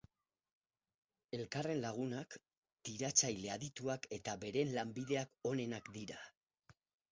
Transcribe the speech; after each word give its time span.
Elkarren 1.37 1.81
lagunak, 1.83 2.37
tiratzaile 2.89 3.53
adituak 3.57 4.09
eta 4.19 4.37
beren 4.47 4.75
lanbideak 4.81 5.37
onenak 5.55 5.95
dira. 6.01 6.21